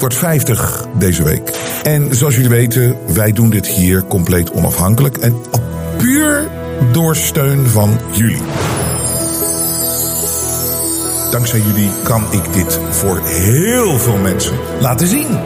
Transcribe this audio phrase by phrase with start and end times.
[0.00, 1.50] Ik word 50 deze week.
[1.82, 5.34] En zoals jullie weten, wij doen dit hier compleet onafhankelijk en
[5.96, 6.48] puur
[6.92, 8.42] door steun van jullie.
[11.30, 15.38] Dankzij jullie kan ik dit voor heel veel mensen laten zien.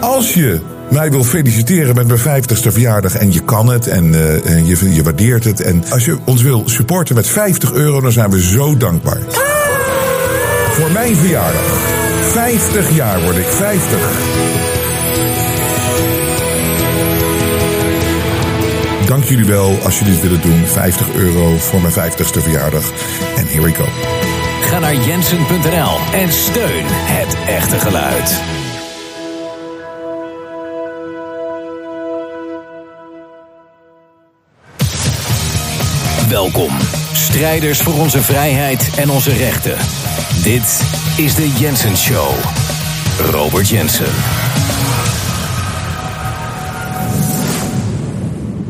[0.00, 4.68] Als je mij wil feliciteren met mijn 50ste verjaardag en je kan het en uh,
[4.68, 5.60] je, je waardeert het.
[5.60, 9.20] En als je ons wil supporten met 50 euro, dan zijn we zo dankbaar.
[10.72, 12.03] Voor mijn verjaardag.
[12.32, 14.74] 50 jaar word ik 50.
[19.06, 20.66] Dank jullie wel als jullie het willen doen.
[20.66, 22.90] 50 euro voor mijn 50ste verjaardag.
[23.36, 23.84] En here we go.
[24.60, 28.40] Ga naar jensen.nl en steun het echte geluid.
[36.28, 36.70] Welkom,
[37.12, 39.76] strijders voor onze vrijheid en onze rechten.
[40.42, 40.82] Dit
[41.16, 42.34] is de Jensen Show.
[43.30, 44.12] Robert Jensen.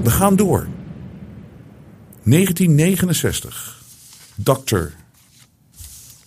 [0.03, 0.69] We gaan door.
[2.22, 3.83] 1969.
[4.34, 4.84] Dr.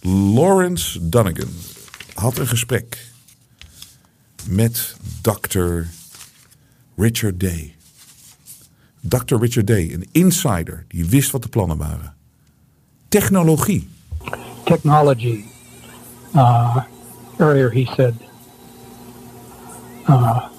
[0.10, 1.50] Lawrence Dunnigan
[2.14, 3.12] had een gesprek
[4.50, 5.82] met Dr.
[6.96, 7.76] Richard Day.
[9.02, 9.36] Dr.
[9.36, 12.16] Richard Day, een insider die wist wat de plannen waren.
[13.08, 13.90] Technologie.
[14.64, 15.44] Technology.
[16.36, 16.84] Uh,
[17.40, 18.16] earlier he said
[20.08, 20.50] uh,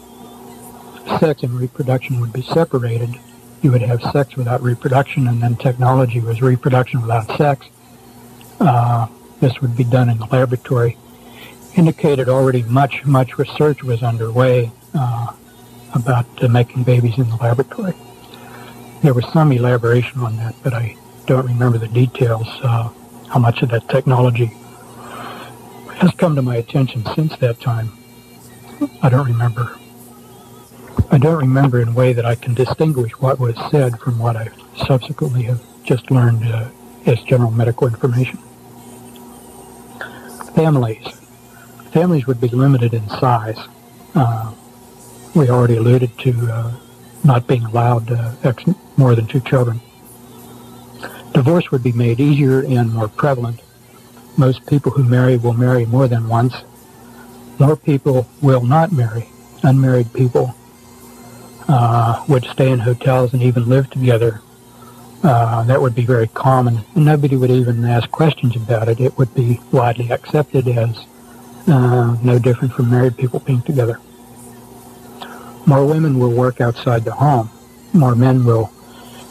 [1.19, 3.15] sex and reproduction would be separated.
[3.63, 7.67] You would have sex without reproduction, and then technology was reproduction without sex.
[8.61, 9.09] Uh,
[9.41, 10.97] this would be done in the laboratory.
[11.77, 15.33] Indicated already much, much research was underway uh,
[15.95, 17.95] about making babies in the laboratory.
[19.03, 20.97] There was some elaboration on that, but I
[21.27, 22.89] don't remember the details, uh,
[23.29, 24.53] how much of that technology
[25.99, 27.91] has come to my attention since that time.
[29.03, 29.77] I don't remember.
[31.11, 34.37] I don't remember in a way that I can distinguish what was said from what
[34.37, 34.51] I
[34.87, 36.69] subsequently have just learned uh,
[37.07, 38.39] as general medical information.
[40.55, 41.07] Families.
[41.93, 43.59] Families would be limited in size.
[44.15, 44.53] Uh,
[45.35, 46.73] we already alluded to uh,
[47.25, 48.65] not being allowed uh, ex-
[48.97, 49.81] more than two children.
[51.33, 53.61] Divorce would be made easier and more prevalent.
[54.39, 56.55] Most people who marry will marry more than once.
[57.59, 59.29] More people will not marry.
[59.65, 60.55] Unmarried people
[61.67, 64.41] uh, would stay in hotels and even live together.
[65.25, 66.85] Uh, that would be very common.
[66.95, 69.01] Nobody would even ask questions about it.
[69.01, 71.05] It would be widely accepted as
[71.67, 74.01] uh, no different from married people being together.
[75.67, 77.51] More women will work outside the home.
[77.93, 78.73] More men will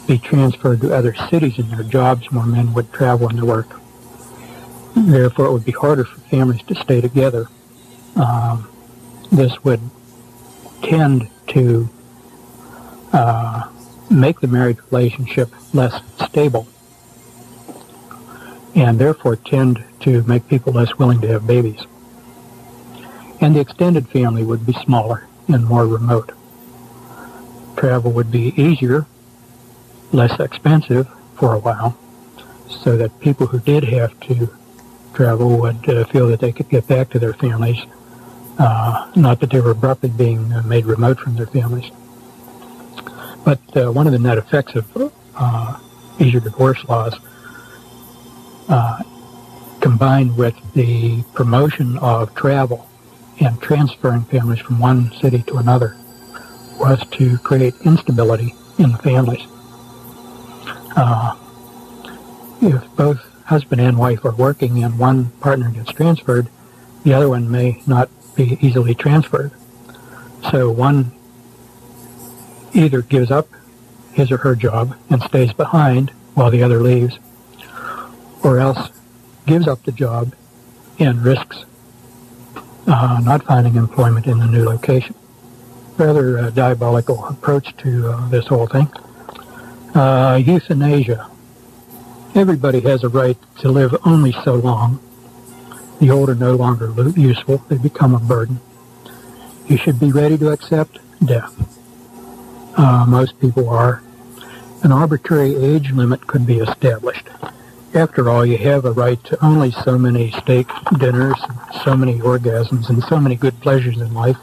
[0.06, 2.30] be transferred to other cities in their jobs.
[2.30, 3.80] More men would travel into work.
[4.94, 7.46] Therefore, it would be harder for families to stay together.
[8.16, 8.68] Um,
[9.30, 9.80] this would
[10.82, 11.88] tend to
[13.12, 13.68] uh,
[14.10, 16.66] make the marriage relationship less stable
[18.74, 21.80] and therefore tend to make people less willing to have babies.
[23.40, 26.32] And the extended family would be smaller and more remote.
[27.76, 29.06] Travel would be easier,
[30.12, 31.98] less expensive for a while,
[32.68, 34.56] so that people who did have to
[35.18, 37.84] travel would uh, feel that they could get back to their families,
[38.60, 41.90] uh, not that they were abruptly being uh, made remote from their families.
[43.44, 45.80] But uh, one of the net effects of uh,
[46.20, 47.18] easier divorce laws,
[48.68, 49.02] uh,
[49.80, 52.88] combined with the promotion of travel
[53.40, 55.96] and transferring families from one city to another,
[56.78, 59.44] was to create instability in the families.
[60.94, 61.34] Uh,
[62.62, 66.46] if both husband and wife are working and one partner gets transferred,
[67.02, 69.50] the other one may not be easily transferred.
[70.50, 71.12] So one
[72.74, 73.48] either gives up
[74.12, 77.18] his or her job and stays behind while the other leaves,
[78.44, 78.90] or else
[79.46, 80.34] gives up the job
[80.98, 81.64] and risks
[82.86, 85.14] uh, not finding employment in the new location.
[85.96, 88.90] Rather diabolical approach to uh, this whole thing.
[89.94, 91.30] Uh, euthanasia.
[92.38, 95.00] Everybody has a right to live only so long.
[95.98, 97.58] The old are no longer useful.
[97.66, 98.60] They become a burden.
[99.66, 101.52] You should be ready to accept death.
[102.76, 104.04] Uh, most people are.
[104.84, 107.26] An arbitrary age limit could be established.
[107.92, 111.42] After all, you have a right to only so many steak dinners,
[111.82, 114.38] so many orgasms, and so many good pleasures in life.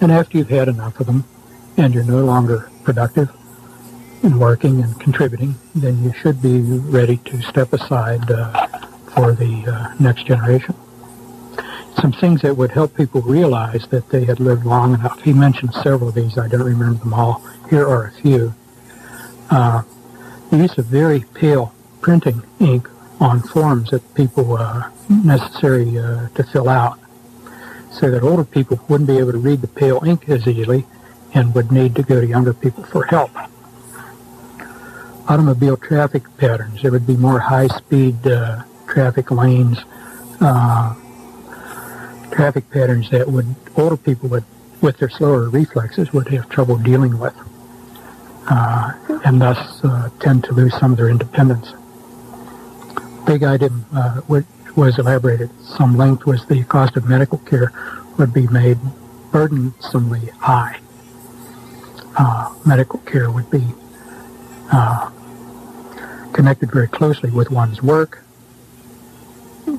[0.00, 1.24] And after you've had enough of them,
[1.76, 3.28] and you're no longer productive
[4.24, 8.66] and working and contributing, then you should be ready to step aside uh,
[9.14, 10.74] for the uh, next generation.
[12.00, 15.20] Some things that would help people realize that they had lived long enough.
[15.22, 16.38] He mentioned several of these.
[16.38, 17.44] I don't remember them all.
[17.68, 18.54] Here are a few.
[19.50, 19.82] Uh,
[20.50, 22.88] the use of very pale printing ink
[23.20, 26.98] on forms that people uh, necessary uh, to fill out
[27.90, 30.84] so that older people wouldn't be able to read the pale ink as easily
[31.34, 33.30] and would need to go to younger people for help.
[35.28, 36.82] Automobile traffic patterns.
[36.82, 39.78] There would be more high-speed uh, traffic lanes,
[40.40, 40.94] uh,
[42.30, 44.44] traffic patterns that would older people would,
[44.80, 47.34] with their slower reflexes, would have trouble dealing with,
[48.50, 48.92] uh,
[49.24, 51.72] and thus uh, tend to lose some of their independence.
[53.26, 54.20] Big item uh,
[54.76, 57.72] was elaborated some length was the cost of medical care
[58.18, 58.78] would be made
[59.32, 60.78] burdensomely high.
[62.16, 63.64] Uh, medical care would be
[64.72, 65.10] uh,
[66.34, 68.22] connected very closely with one's work,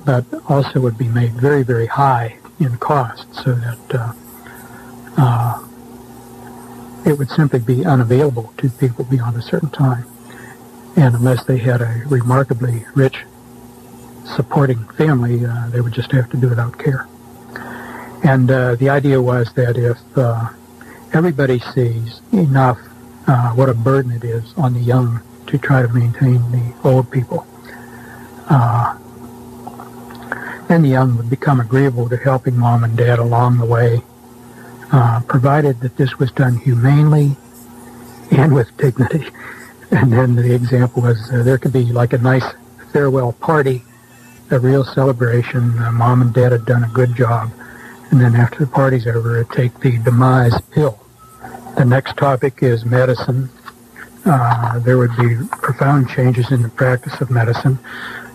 [0.06, 4.14] but also would be made very, very high in cost so that uh,
[5.18, 5.62] uh
[7.06, 10.06] it would simply be unavailable to people beyond a certain time.
[10.96, 13.24] And unless they had a remarkably rich
[14.26, 17.08] supporting family, uh, they would just have to do without care.
[18.24, 20.50] And uh, the idea was that if uh,
[21.14, 22.80] everybody sees enough
[23.28, 27.12] uh, what a burden it is on the young to try to maintain the old
[27.12, 27.46] people,
[28.50, 28.98] uh,
[30.68, 34.02] then the young would become agreeable to helping mom and dad along the way,
[34.92, 37.36] uh, provided that this was done humanely
[38.32, 39.26] and with dignity.
[39.92, 42.44] And then the example was there could be like a nice
[42.92, 43.84] farewell party
[44.52, 45.78] a real celebration.
[45.80, 47.52] Uh, Mom and Dad had done a good job.
[48.12, 51.00] And then after the party's over, take the demise pill.
[51.78, 53.50] The next topic is medicine.
[54.26, 57.78] Uh, there would be profound changes in the practice of medicine.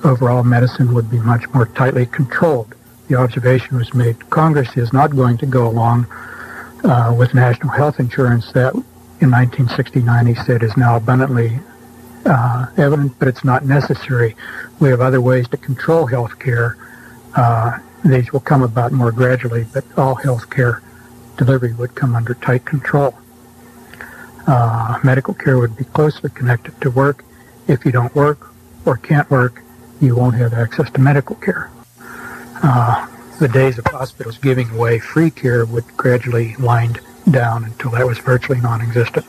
[0.05, 2.75] Overall, medicine would be much more tightly controlled.
[3.09, 6.07] The observation was made Congress is not going to go along
[6.85, 11.59] uh, with national health insurance that in 1969 he said is now abundantly
[12.25, 14.37] uh, evident, but it's not necessary.
[14.79, 16.77] We have other ways to control health care.
[17.35, 20.83] Uh, these will come about more gradually, but all health care
[21.37, 23.15] delivery would come under tight control.
[24.47, 27.25] Uh, medical care would be closely connected to work.
[27.69, 28.49] If you don't work
[28.85, 29.63] or can't work,
[30.01, 31.71] you won't have access to medical care.
[32.63, 33.07] Uh,
[33.39, 37.01] the days of hospitals giving away free care would gradually wind
[37.31, 39.27] down until that was virtually non-existent.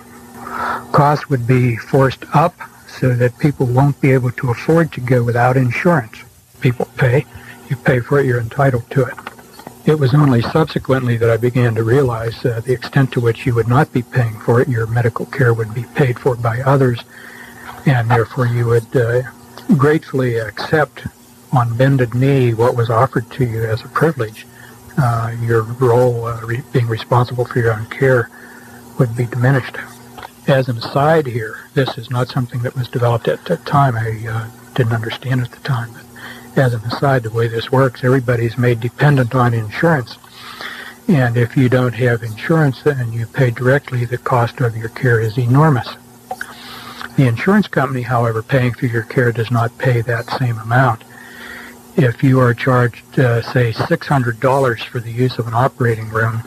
[0.91, 2.55] Costs would be forced up
[2.87, 6.17] so that people won't be able to afford to go without insurance.
[6.59, 7.25] People pay.
[7.69, 9.13] You pay for it, you're entitled to it.
[9.85, 13.55] It was only subsequently that I began to realize uh, the extent to which you
[13.55, 17.03] would not be paying for it, your medical care would be paid for by others,
[17.85, 19.23] and therefore you would uh,
[19.77, 21.07] gratefully accept
[21.51, 24.45] on bended knee what was offered to you as a privilege.
[24.97, 28.29] Uh, your role, uh, re- being responsible for your own care,
[28.99, 29.77] would be diminished
[30.47, 33.95] as an aside here, this is not something that was developed at that time.
[33.95, 35.91] I uh, didn't understand at the time.
[35.93, 36.03] But
[36.55, 40.17] as an aside, the way this works, everybody's made dependent on insurance.
[41.07, 45.19] And if you don't have insurance and you pay directly, the cost of your care
[45.19, 45.87] is enormous.
[47.17, 51.03] The insurance company, however, paying for your care does not pay that same amount.
[51.97, 56.43] If you are charged, uh, say, $600 for the use of an operating room,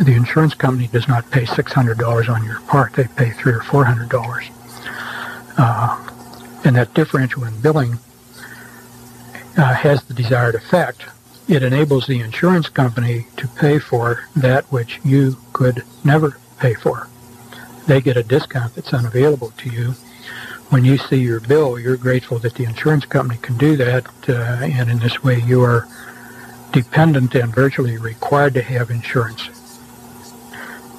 [0.00, 2.92] the insurance company does not pay $600 on your part.
[2.94, 4.50] They pay three or $400.
[5.58, 6.08] Uh,
[6.64, 7.98] and that differential in billing
[9.56, 11.04] uh, has the desired effect.
[11.48, 17.08] It enables the insurance company to pay for that which you could never pay for.
[17.86, 19.92] They get a discount that's unavailable to you.
[20.70, 24.32] When you see your bill, you're grateful that the insurance company can do that, uh,
[24.62, 25.86] and in this way you are
[26.72, 29.50] dependent and virtually required to have insurance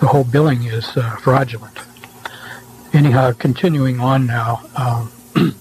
[0.03, 1.79] the whole billing is uh, fraudulent.
[2.91, 5.12] Anyhow, continuing on now, um,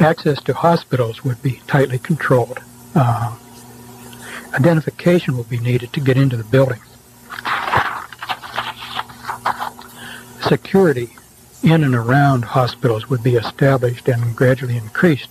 [0.00, 2.60] access to hospitals would be tightly controlled.
[2.94, 3.36] Uh,
[4.54, 6.80] identification will be needed to get into the building.
[10.42, 11.10] Security
[11.62, 15.28] in and around hospitals would be established and gradually increased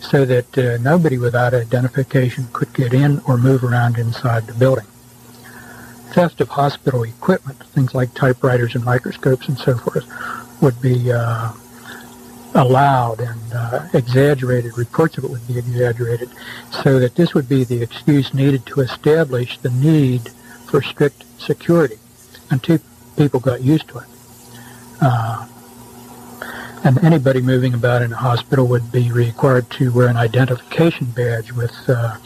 [0.00, 4.84] so that uh, nobody without identification could get in or move around inside the building
[6.14, 10.06] theft of hospital equipment, things like typewriters and microscopes and so forth,
[10.62, 11.50] would be uh,
[12.54, 14.78] allowed and uh, exaggerated.
[14.78, 16.30] Reports of it would be exaggerated,
[16.82, 20.30] so that this would be the excuse needed to establish the need
[20.66, 21.98] for strict security
[22.50, 22.78] until
[23.16, 24.06] people got used to it.
[25.00, 25.46] Uh,
[26.84, 31.50] and anybody moving about in a hospital would be required to wear an identification badge
[31.52, 32.16] with uh,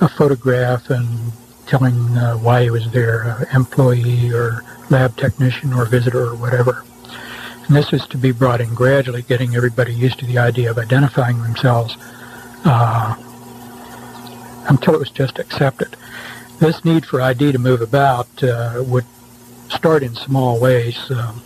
[0.00, 1.32] a photograph and
[1.66, 6.84] telling uh, why he was there, uh, employee or lab technician or visitor or whatever.
[7.66, 10.78] And this is to be brought in gradually, getting everybody used to the idea of
[10.78, 11.96] identifying themselves
[12.64, 13.14] uh,
[14.68, 15.96] until it was just accepted.
[16.58, 19.06] This need for ID to move about uh, would
[19.68, 21.42] start in small ways, um,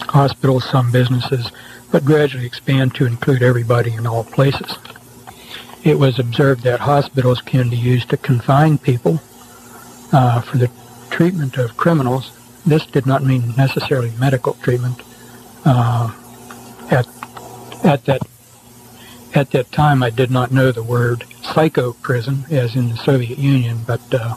[0.00, 1.50] hospitals, some businesses,
[1.90, 4.76] but gradually expand to include everybody in all places.
[5.84, 9.20] It was observed that hospitals can be used to confine people
[10.12, 10.70] uh, for the
[11.10, 12.32] treatment of criminals.
[12.64, 15.02] This did not mean necessarily medical treatment.
[15.64, 16.12] Uh,
[16.90, 17.06] at
[17.84, 18.22] at that
[19.34, 23.38] at that time, I did not know the word psycho prison, as in the Soviet
[23.38, 24.34] Union, but uh,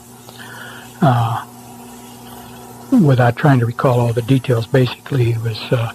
[1.01, 1.45] uh,
[2.91, 5.91] without trying to recall all the details, basically he was uh,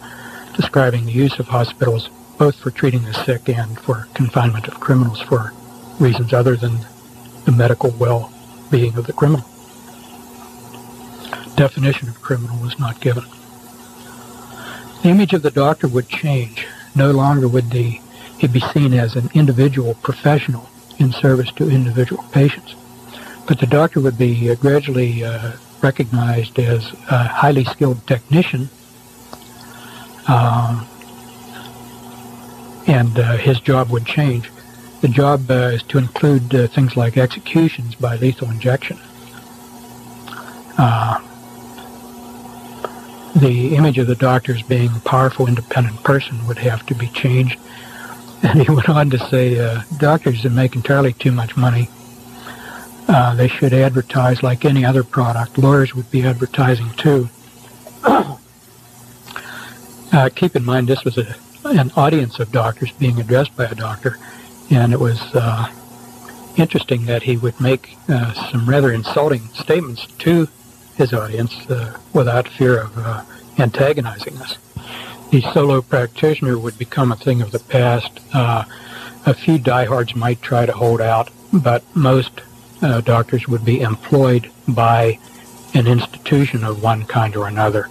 [0.55, 5.21] describing the use of hospitals both for treating the sick and for confinement of criminals
[5.21, 5.53] for
[5.99, 6.79] reasons other than
[7.45, 9.47] the medical well-being of the criminal.
[11.57, 13.25] Definition of criminal was not given.
[15.03, 16.67] The image of the doctor would change.
[16.95, 18.01] No longer would the
[18.39, 22.75] he be seen as an individual professional in service to individual patients.
[23.47, 25.53] But the doctor would be uh, gradually uh,
[25.83, 28.71] recognized as a highly skilled technician,
[30.29, 30.85] uh,
[32.87, 34.51] and uh, his job would change.
[35.01, 38.99] The job uh, is to include uh, things like executions by lethal injection.
[43.41, 47.09] The image of the doctor as being a powerful, independent person would have to be
[47.09, 47.59] changed
[48.43, 51.91] and he went on to say, uh, doctors that make entirely too much money,
[53.07, 55.59] uh, they should advertise like any other product.
[55.59, 57.29] Lawyers would be advertising too.
[58.05, 58.39] uh,
[60.35, 64.17] keep in mind this was a, an audience of doctors being addressed by a doctor,
[64.71, 65.71] and it was uh,
[66.57, 70.49] interesting that he would make uh, some rather insulting statements to
[70.97, 73.23] his audience uh, without fear of uh,
[73.59, 74.59] antagonizing us
[75.31, 78.21] the solo practitioner would become a thing of the past.
[78.35, 78.65] Uh,
[79.27, 82.41] a few diehards might try to hold out, but most
[82.83, 85.19] uh, doctors would be employed by
[85.75, 87.89] an institution of one kind or another.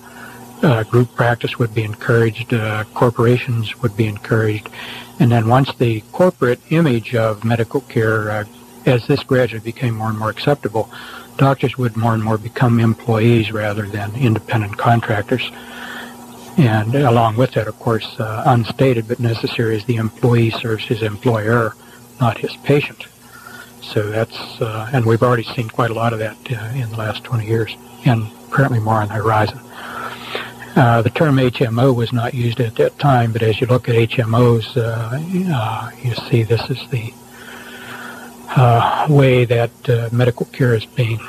[0.61, 4.67] Uh, group practice would be encouraged, uh, corporations would be encouraged,
[5.19, 8.45] and then once the corporate image of medical care,
[8.85, 10.89] as this gradually became more and more acceptable,
[11.39, 15.49] doctors would more and more become employees rather than independent contractors.
[16.57, 21.01] And along with that, of course, uh, unstated but necessary is the employee serves his
[21.01, 21.73] employer,
[22.19, 23.07] not his patient.
[23.81, 26.97] So that's, uh, and we've already seen quite a lot of that uh, in the
[26.97, 29.59] last 20 years, and currently more on the horizon.
[30.75, 33.95] Uh, the term HMO was not used at that time, but as you look at
[33.95, 37.13] HMOs, uh, uh, you see this is the
[39.09, 39.71] way that
[40.11, 41.19] medical care is being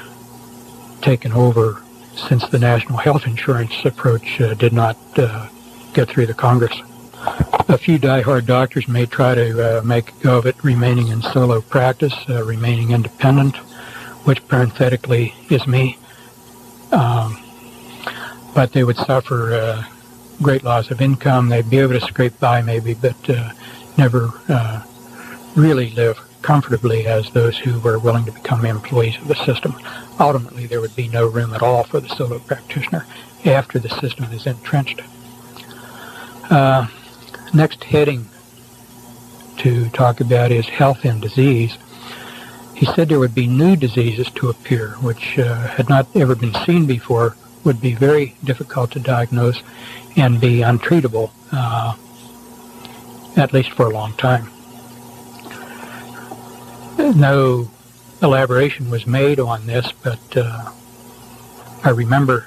[1.01, 1.83] taken over
[2.29, 5.49] since the national health insurance approach uh, did not uh,
[5.95, 6.81] get through the Congress.
[7.69, 11.61] A few die-hard doctors may try to uh, make go of it remaining in solo
[11.61, 13.57] practice, uh, remaining independent,
[14.27, 15.99] which parenthetically is me.
[16.93, 17.43] Um,
[18.55, 19.85] but they would suffer uh,
[20.43, 21.49] great loss of income.
[21.49, 23.53] They'd be able to scrape by maybe, but uh,
[23.97, 24.33] never
[25.55, 29.75] really live comfortably as those who were willing to become employees of the system.
[30.19, 33.07] Ultimately, there would be no room at all for the solo practitioner
[33.45, 35.03] after the system is entrenched.
[36.51, 36.87] Uh,
[37.55, 38.29] next heading
[39.59, 41.77] to talk about is health and disease.
[42.75, 46.55] He said there would be new diseases to appear, which uh, had not ever been
[46.65, 49.63] seen before, would be very difficult to diagnose
[50.17, 51.95] and be untreatable, uh,
[53.37, 54.49] at least for a long time
[56.99, 57.71] no
[58.23, 60.71] elaboration was made on this, but uh,
[61.85, 62.47] I remember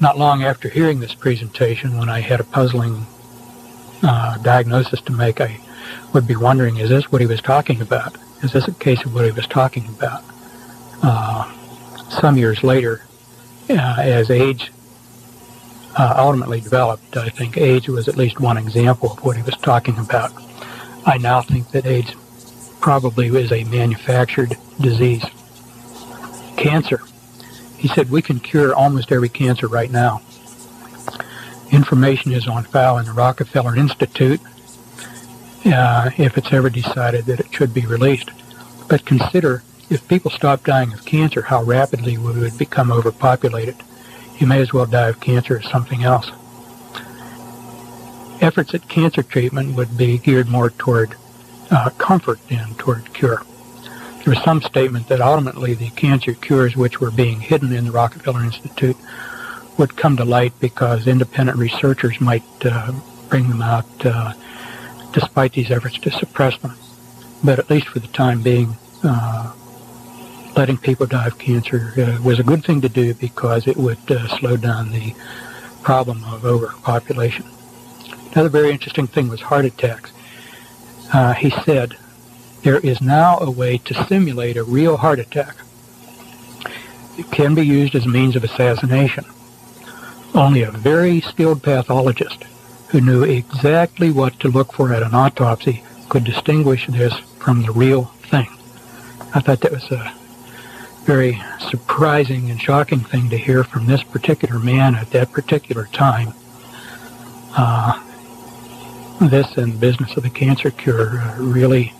[0.00, 3.06] not long after hearing this presentation, when I had a puzzling
[4.02, 5.58] uh, diagnosis to make, I
[6.12, 8.16] would be wondering, is this what he was talking about?
[8.42, 10.22] Is this a case of what he was talking about?
[11.02, 11.52] Uh,
[12.10, 13.02] some years later,
[13.70, 14.70] uh, as AIDS
[15.96, 19.56] uh, ultimately developed, I think AIDS was at least one example of what he was
[19.56, 20.32] talking about.
[21.04, 22.14] I now think that AIDS
[22.88, 25.22] probably is a manufactured disease.
[26.56, 27.02] Cancer.
[27.76, 30.22] He said we can cure almost every cancer right now.
[31.70, 34.40] Information is on file in the Rockefeller Institute
[35.66, 38.30] uh, if it's ever decided that it should be released.
[38.88, 43.76] But consider if people stop dying of cancer, how rapidly we would become overpopulated.
[44.38, 46.30] You may as well die of cancer as something else.
[48.40, 51.16] efforts at cancer treatment would be geared more toward
[51.70, 53.42] uh, comfort than toward cure.
[54.24, 57.92] There was some statement that ultimately the cancer cures which were being hidden in the
[57.92, 58.96] Rockefeller Institute
[59.78, 62.92] would come to light because independent researchers might uh,
[63.28, 64.32] bring them out uh,
[65.12, 66.76] despite these efforts to suppress them.
[67.42, 69.52] But at least for the time being, uh,
[70.56, 74.10] letting people die of cancer uh, was a good thing to do because it would
[74.10, 75.14] uh, slow down the
[75.82, 77.46] problem of overpopulation.
[78.32, 80.12] Another very interesting thing was heart attacks.
[81.12, 81.96] Uh, he said,
[82.62, 85.56] there is now a way to simulate a real heart attack.
[87.16, 89.24] It can be used as a means of assassination.
[90.34, 92.44] Only a very skilled pathologist
[92.88, 97.72] who knew exactly what to look for at an autopsy could distinguish this from the
[97.72, 98.48] real thing.
[99.34, 100.12] I thought that was a
[101.04, 106.34] very surprising and shocking thing to hear from this particular man at that particular time.
[107.56, 108.02] Uh,
[109.26, 111.92] this and the business of the cancer cure uh, really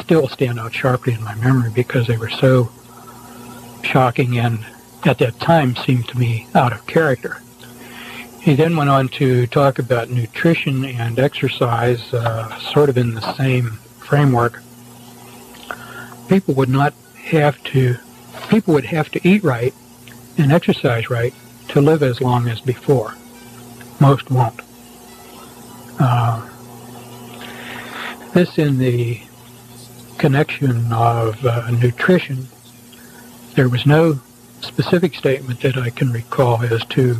[0.00, 2.70] still stand out sharply in my memory because they were so
[3.82, 4.64] shocking and
[5.04, 7.42] at that time seemed to me out of character.
[8.40, 13.34] He then went on to talk about nutrition and exercise, uh, sort of in the
[13.34, 14.62] same framework.
[16.28, 17.96] People would not have to,
[18.48, 19.74] people would have to eat right
[20.38, 21.34] and exercise right
[21.68, 23.14] to live as long as before.
[24.00, 24.60] Most won't.
[26.04, 26.48] Uh,
[28.34, 29.20] this in the
[30.18, 32.48] connection of uh, nutrition,
[33.54, 34.18] there was no
[34.62, 37.18] specific statement that I can recall as to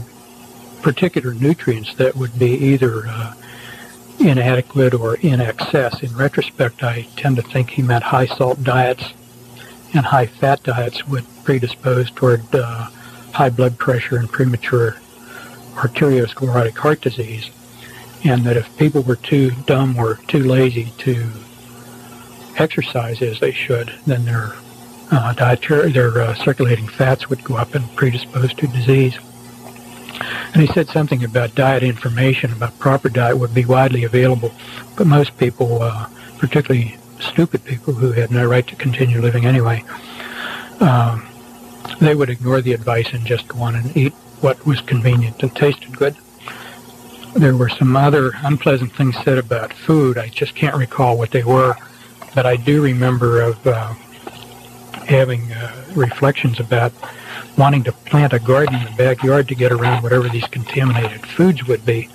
[0.81, 3.35] particular nutrients that would be either uh,
[4.19, 6.03] inadequate or in excess.
[6.03, 9.13] In retrospect, I tend to think he meant high salt diets
[9.95, 12.89] and high fat diets would predispose toward uh,
[13.33, 14.97] high blood pressure and premature
[15.75, 17.49] arteriosclerotic heart disease
[18.25, 21.31] and that if people were too dumb or too lazy to
[22.57, 24.53] exercise as they should, then their
[25.11, 29.19] uh, dietary, their uh, circulating fats would go up and predispose to disease.
[30.55, 34.53] And he said something about diet information about proper diet would be widely available,
[34.97, 36.09] but most people, uh,
[36.39, 39.83] particularly stupid people who had no right to continue living anyway,
[40.81, 41.27] um,
[42.01, 45.55] they would ignore the advice and just go on and eat what was convenient and
[45.55, 46.17] tasted good
[47.35, 50.19] there were some other unpleasant things said about food.
[50.19, 51.75] I just can't recall what they were,
[52.35, 53.95] but I do remember of uh,
[55.07, 56.93] having uh, reflections about
[57.57, 61.67] wanting to plant a garden in the backyard to get around whatever these contaminated foods
[61.67, 62.09] would be.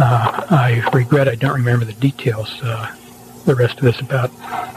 [0.00, 2.62] Uh, I regret I don't remember the details.
[2.62, 2.94] Uh,
[3.48, 4.30] the rest of this about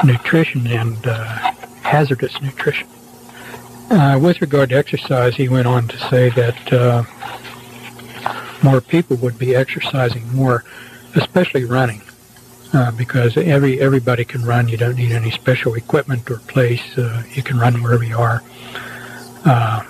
[0.03, 1.51] nutrition and uh,
[1.83, 2.87] hazardous nutrition.
[3.89, 7.03] Uh, with regard to exercise, he went on to say that uh,
[8.63, 10.63] more people would be exercising more,
[11.15, 12.01] especially running,
[12.73, 14.67] uh, because every everybody can run.
[14.67, 16.97] You don't need any special equipment or place.
[16.97, 18.43] Uh, you can run wherever you are.
[19.45, 19.83] Uh,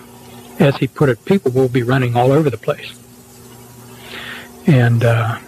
[0.60, 2.98] as he put it, people will be running all over the place.
[4.68, 5.40] And uh,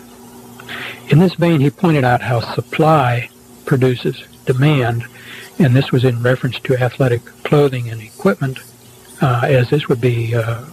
[1.10, 3.30] in this vein, he pointed out how supply
[3.66, 5.06] produces demand,
[5.60, 8.60] and this was in reference to athletic clothing and equipment,
[9.22, 10.66] uh, as this would be uh,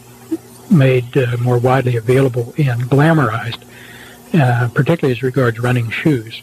[0.71, 3.63] made uh, more widely available and glamorized,
[4.35, 6.43] uh, particularly as regards running shoes.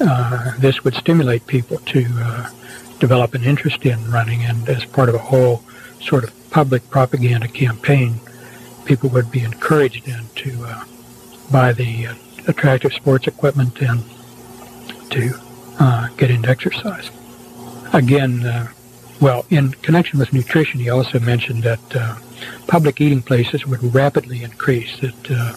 [0.00, 2.50] Uh, this would stimulate people to uh,
[2.98, 5.62] develop an interest in running, and as part of a whole
[6.00, 8.20] sort of public propaganda campaign,
[8.84, 10.84] people would be encouraged then to uh,
[11.52, 12.14] buy the uh,
[12.48, 14.02] attractive sports equipment and
[15.10, 15.34] to
[16.16, 17.10] get into exercise.
[17.92, 18.42] Again,
[19.20, 21.80] well, in connection with nutrition, he also mentioned that
[22.66, 24.98] public eating places would rapidly increase.
[25.00, 25.56] That uh,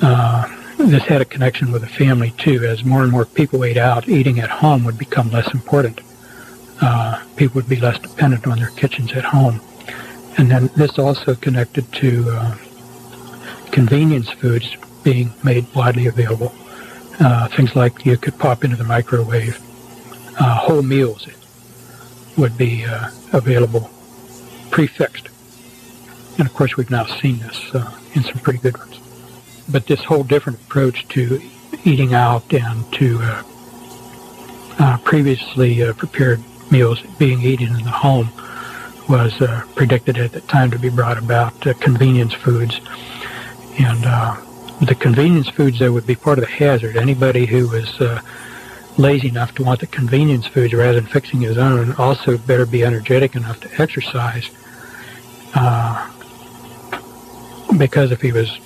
[0.00, 2.64] uh, this had a connection with the family too.
[2.64, 6.00] As more and more people ate out, eating at home would become less important.
[6.80, 9.60] Uh, people would be less dependent on their kitchens at home,
[10.36, 12.56] and then this also connected to uh,
[13.72, 16.54] convenience foods being made widely available.
[17.18, 19.58] Uh, things like you could pop into the microwave.
[20.38, 21.26] Uh, whole meals
[22.36, 22.84] would be
[23.32, 23.90] available
[24.70, 25.28] prefixed
[26.38, 29.00] and of course, we've now seen this uh, in some pretty good ones.
[29.68, 31.40] But this whole different approach to
[31.84, 33.42] eating out and to uh,
[34.78, 38.30] uh, previously uh, prepared meals being eaten in the home
[39.08, 42.80] was uh, predicted at the time to be brought about uh, convenience foods.
[43.78, 44.04] And
[44.86, 46.96] the convenience foods, though, would be part of the hazard.
[46.96, 47.98] Anybody who was
[48.98, 52.84] lazy enough to want the convenience foods rather than fixing his own also better be
[52.84, 54.50] energetic enough to exercise
[55.54, 56.10] uh,
[57.76, 58.58] because if he was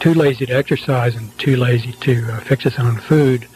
[0.00, 3.46] too lazy to exercise and too lazy to uh, fix his own food,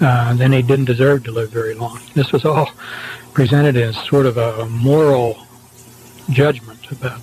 [0.00, 1.98] uh, then he didn't deserve to live very long.
[2.14, 2.70] This was all
[3.32, 5.46] presented as sort of a moral
[6.30, 7.20] judgment about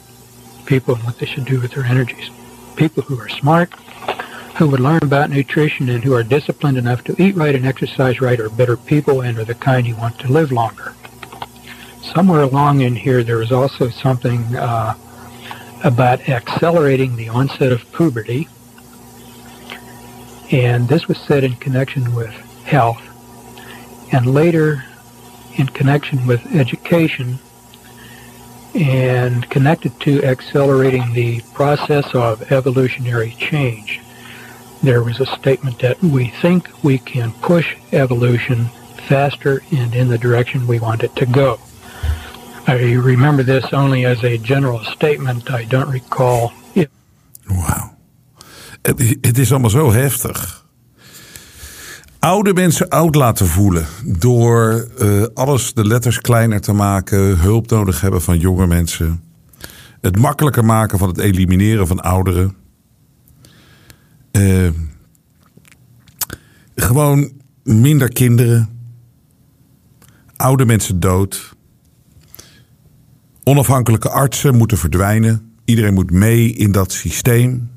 [0.65, 2.29] people and what they should do with their energies.
[2.75, 3.73] People who are smart,
[4.57, 8.21] who would learn about nutrition and who are disciplined enough to eat right and exercise
[8.21, 10.93] right are better people and are the kind you want to live longer.
[12.01, 14.95] Somewhere along in here, there is also something uh,
[15.83, 18.47] about accelerating the onset of puberty.
[20.51, 22.31] And this was said in connection with
[22.63, 23.01] health
[24.13, 24.85] and later
[25.55, 27.39] in connection with education
[28.73, 34.01] and connected to accelerating the process of evolutionary change.
[34.85, 38.69] There was a statement that we think we can push evolution
[39.07, 41.57] faster and in the direction we want it to go.
[42.67, 45.49] I remember this only as a general statement.
[45.49, 46.89] I don't recall it.
[47.47, 47.97] Wauw.
[48.81, 50.65] Het, is allemaal zo heftig.
[52.19, 53.85] Oude mensen oud laten voelen.
[54.03, 57.39] Door uh, alles de letters kleiner te maken.
[57.39, 59.23] Hulp nodig hebben van jonge mensen.
[60.01, 62.64] Het makkelijker maken van het elimineren van ouderen.
[64.35, 64.69] Uh,
[66.75, 67.31] gewoon
[67.63, 68.69] minder kinderen.
[70.35, 71.55] Oude mensen dood.
[73.43, 75.51] Onafhankelijke artsen moeten verdwijnen.
[75.65, 77.69] Iedereen moet mee in dat systeem.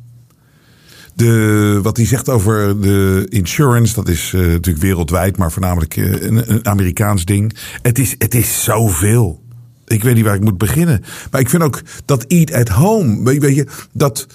[1.14, 6.22] De, wat hij zegt over de insurance, dat is uh, natuurlijk wereldwijd, maar voornamelijk uh,
[6.22, 7.56] een, een, Amerikaans ding.
[7.82, 9.42] Het is, het is zoveel.
[9.86, 11.04] Ik weet niet waar ik moet beginnen.
[11.30, 14.26] Maar ik vind ook dat eat at home, weet je, dat,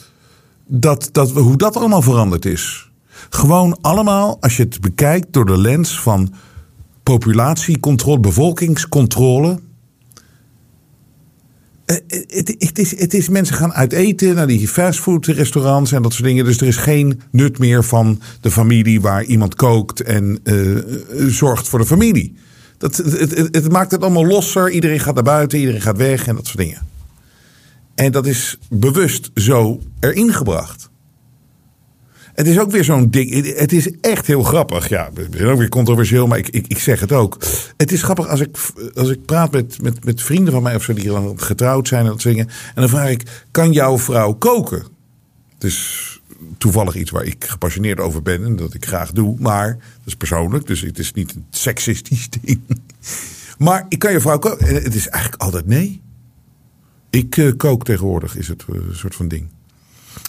[0.67, 2.91] dat, dat, hoe dat allemaal veranderd is.
[3.29, 6.33] Gewoon allemaal, als je het bekijkt door de lens van
[7.03, 9.59] populatiecontrole, bevolkingscontrole.
[11.85, 11.97] Eh,
[12.27, 16.27] het, het, is, het is mensen gaan uit eten naar die fastfoodrestaurants en dat soort
[16.27, 16.45] dingen.
[16.45, 20.77] Dus er is geen nut meer van de familie waar iemand kookt en uh,
[21.27, 22.35] zorgt voor de familie.
[22.77, 24.71] Dat, het, het, maakt het allemaal losser.
[24.71, 26.92] Iedereen gaat naar buiten, iedereen gaat weg en dat soort dingen.
[27.95, 30.91] En dat is bewust zo erin gebracht.
[32.33, 33.55] Het is ook weer zo'n ding.
[33.57, 34.89] Het is echt heel grappig.
[34.89, 37.37] Ja, we zijn ook weer controversieel, maar ik, ik, ik zeg het ook.
[37.77, 38.57] Het is grappig als ik,
[38.93, 42.03] als ik praat met, met, met vrienden van mij of zo die dan getrouwd zijn
[42.03, 42.47] en dat zingen.
[42.47, 44.83] En dan vraag ik: kan jouw vrouw koken?
[45.57, 46.21] Dus
[46.57, 49.35] toevallig iets waar ik gepassioneerd over ben en dat ik graag doe.
[49.39, 52.61] Maar dat is persoonlijk, dus het is niet een seksistisch ding.
[53.57, 54.65] Maar ik kan je vrouw koken?
[54.83, 56.01] Het is eigenlijk altijd nee.
[57.13, 59.47] Ik uh, kook tegenwoordig, is het uh, een soort van ding.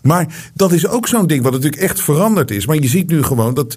[0.02, 2.66] Maar dat is ook zo'n ding wat natuurlijk echt veranderd is.
[2.66, 3.76] Maar je ziet nu gewoon dat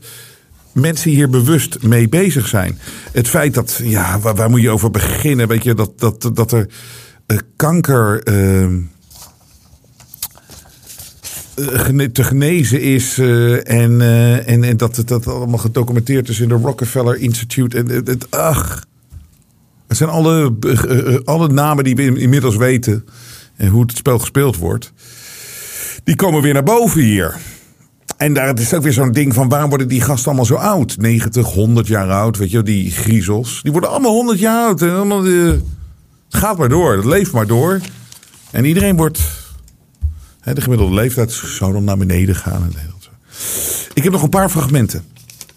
[0.71, 2.79] mensen hier bewust mee bezig zijn.
[3.11, 5.47] Het feit dat, ja, waar, moet je over beginnen?
[5.47, 6.69] Weet je, dat, dat, dat er
[7.27, 8.31] uh, kanker.
[8.31, 8.77] Uh,
[12.11, 14.01] te genezen is en,
[14.45, 17.77] en, en dat het dat allemaal gedocumenteerd is in de Rockefeller Institute.
[17.77, 18.86] En het, ach,
[19.87, 20.55] het zijn alle,
[21.23, 23.05] alle namen die we inmiddels weten
[23.55, 24.93] en hoe het spel gespeeld wordt
[26.07, 27.35] die komen weer naar boven hier.
[28.17, 30.97] En daar is ook weer zo'n ding van waarom worden die gasten allemaal zo oud?
[30.97, 33.59] 90, 100 jaar oud, weet je, die griezels.
[33.63, 34.81] Die worden allemaal 100 jaar oud.
[34.81, 35.53] En allemaal, uh,
[36.29, 37.79] gaat maar door, het leeft maar door.
[38.51, 39.19] En iedereen wordt.
[40.39, 42.73] Hè, de gemiddelde leeftijd zou dan naar beneden gaan.
[43.93, 45.03] Ik heb nog een paar fragmenten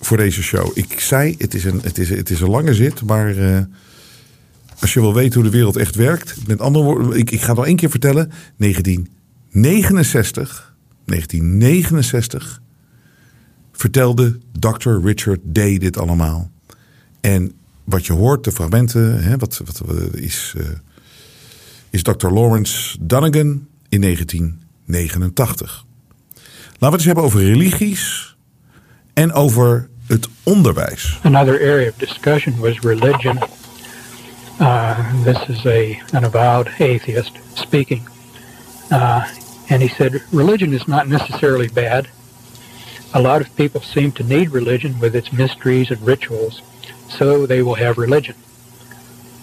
[0.01, 0.71] voor deze show.
[0.75, 3.35] Ik zei, het is een, het is, het is een lange zit, maar.
[4.81, 6.47] Als je wil weten hoe de wereld echt werkt.
[6.47, 8.33] Met andere woorden, ik, ik ga het nog één keer vertellen.
[8.57, 9.09] 19
[9.51, 12.63] 69, 1969
[13.73, 14.91] vertelde Dr.
[15.05, 16.51] Richard Day dit allemaal.
[17.21, 17.53] En
[17.85, 19.83] wat je hoort, de fragmenten, hè, wat, wat,
[20.15, 20.67] is, uh,
[21.91, 22.29] is Dr.
[22.29, 25.85] Lawrence Dunnigan in 1989.
[26.35, 28.37] Laten we het eens hebben over religies
[29.13, 31.19] en over het onderwijs.
[31.23, 33.39] Another area of discussion was religion.
[34.61, 38.07] Uh, this is a, an avowed atheist speaking.
[38.91, 39.27] Uh,
[39.71, 42.07] and he said, religion is not necessarily bad.
[43.15, 46.61] A lot of people seem to need religion with its mysteries and rituals,
[47.09, 48.35] so they will have religion.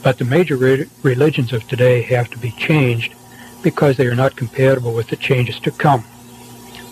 [0.04, 3.16] But the major re- religions of today have to be changed
[3.64, 6.06] because they are not compatible with the changes to come.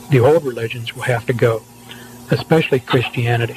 [0.10, 1.62] The old religions will have to go,
[2.32, 3.56] especially Christianity.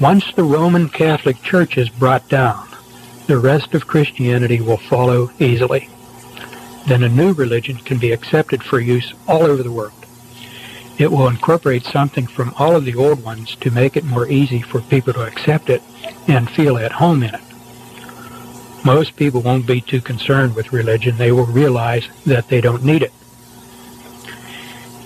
[0.00, 2.69] Once the Roman Catholic Church is brought down,
[3.30, 5.88] the rest of Christianity will follow easily
[6.86, 9.92] then a new religion can be accepted for use all over the world.
[10.98, 14.60] It will incorporate something from all of the old ones to make it more easy
[14.60, 15.82] for people to accept it
[16.26, 17.40] and feel at home in it.
[18.84, 21.16] Most people won't be too concerned with religion.
[21.16, 23.12] They will realize that they don't need it.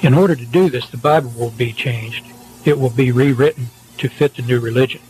[0.03, 2.25] In order to do this, the Bible will be changed.
[2.65, 3.67] It will be rewritten
[3.99, 5.03] to fit the new religion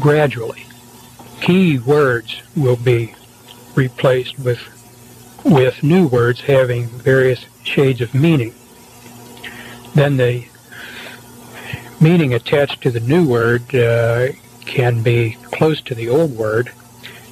[0.00, 0.67] gradually.
[1.40, 3.14] Key words will be
[3.74, 4.60] replaced with
[5.44, 8.54] with new words having various shades of meaning.
[9.94, 10.46] Then the
[12.00, 14.28] meaning attached to the new word uh,
[14.66, 16.72] can be close to the old word,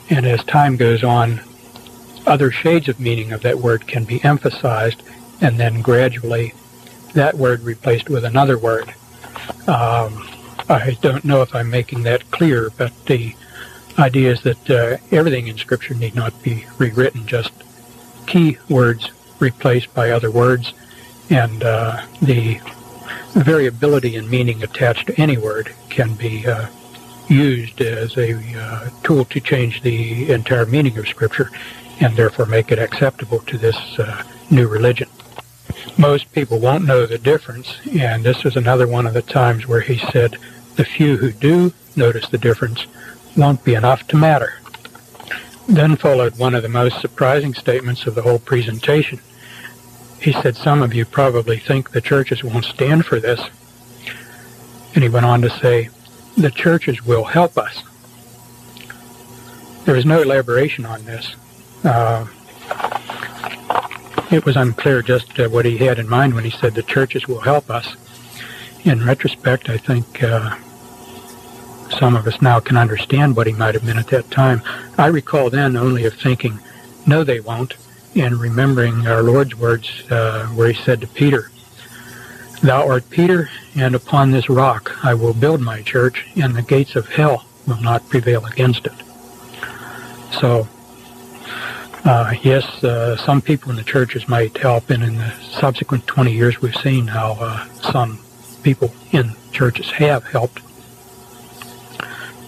[0.08, 1.40] and as time goes on,
[2.26, 5.02] other shades of meaning of that word can be emphasized,
[5.40, 6.54] and then gradually
[7.14, 8.88] that word replaced with another word.
[9.68, 10.26] Um,
[10.68, 13.34] I don't know if I'm making that clear, but the
[13.98, 17.52] idea is that uh, everything in Scripture need not be rewritten, just
[18.26, 20.72] key words replaced by other words,
[21.30, 22.60] and uh, the
[23.34, 26.66] variability in meaning attached to any word can be uh,
[27.28, 31.50] used as a uh, tool to change the entire meaning of Scripture
[32.00, 35.08] and therefore make it acceptable to this uh, new religion.
[35.98, 39.80] Most people won't know the difference, and this was another one of the times where
[39.80, 40.36] he said,
[40.76, 42.86] the few who do notice the difference
[43.36, 44.54] won't be enough to matter.
[45.68, 49.20] Then followed one of the most surprising statements of the whole presentation.
[50.20, 53.40] He said, Some of you probably think the churches won't stand for this.
[54.94, 55.90] And he went on to say,
[56.36, 57.82] The churches will help us.
[59.84, 61.34] There was no elaboration on this.
[61.84, 62.26] Uh,
[64.30, 67.28] it was unclear just uh, what he had in mind when he said the churches
[67.28, 67.94] will help us.
[68.84, 70.56] In retrospect, I think uh,
[71.90, 74.62] some of us now can understand what he might have meant at that time.
[74.98, 76.58] I recall then only of thinking,
[77.06, 77.74] no, they won't,
[78.14, 81.50] and remembering our Lord's words uh, where he said to Peter,
[82.62, 86.96] Thou art Peter, and upon this rock I will build my church, and the gates
[86.96, 88.92] of hell will not prevail against it.
[90.40, 90.66] So,
[92.04, 96.32] uh, yes, uh, some people in the churches might help, and in the subsequent 20
[96.32, 98.18] years we've seen how uh, some
[98.62, 100.60] people in churches have helped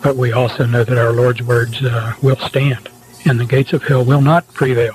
[0.03, 2.89] but we also know that our Lord's words uh, will stand,
[3.25, 4.95] and the gates of hell will not prevail.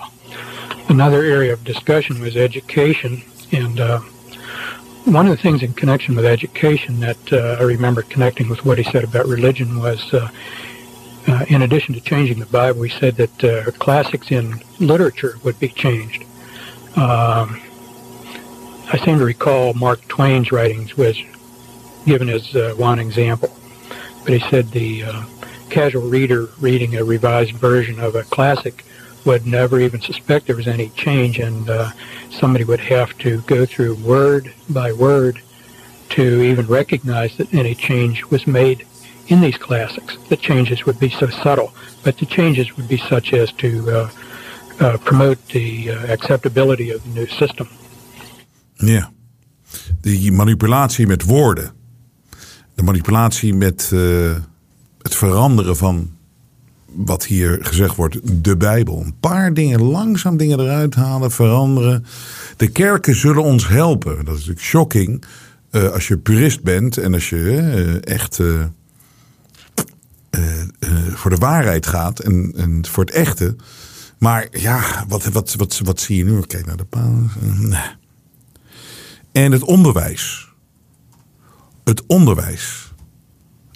[0.89, 3.99] Another area of discussion was education, and uh,
[5.05, 8.77] one of the things in connection with education that uh, I remember connecting with what
[8.77, 10.29] he said about religion was, uh,
[11.27, 15.59] uh, in addition to changing the Bible, he said that uh, classics in literature would
[15.59, 16.23] be changed.
[16.95, 17.61] Um,
[18.91, 21.17] I seem to recall Mark Twain's writings was
[22.05, 23.49] given as one example
[24.23, 25.23] but he said the uh,
[25.69, 28.85] casual reader reading a revised version of a classic
[29.25, 31.91] would never even suspect there was any change, and uh,
[32.29, 35.41] somebody would have to go through word by word
[36.09, 38.85] to even recognize that any change was made
[39.27, 40.17] in these classics.
[40.29, 44.09] The changes would be so subtle, but the changes would be such as to uh,
[44.79, 47.67] uh, promote the uh, acceptability of the new system.
[48.75, 49.09] Ja,
[50.01, 51.71] die manipulatie met woorden.
[52.75, 54.35] De manipulatie met uh,
[55.01, 56.11] het veranderen van
[56.85, 59.01] wat hier gezegd wordt, de Bijbel.
[59.01, 62.05] Een paar dingen, langzaam dingen eruit halen, veranderen.
[62.57, 64.15] De kerken zullen ons helpen.
[64.15, 65.23] Dat is natuurlijk shocking
[65.71, 68.39] uh, als je purist bent en als je uh, echt
[71.13, 73.55] voor de waarheid gaat en, en voor het echte.
[74.17, 76.41] Maar ja, wat, wat, wat, wat zie je nu?
[76.41, 77.31] Kijk naar de paus.
[79.31, 80.52] En het onderwijs
[81.83, 82.93] het onderwijs.